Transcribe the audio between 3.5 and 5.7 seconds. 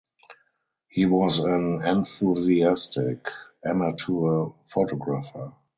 amateur photographer.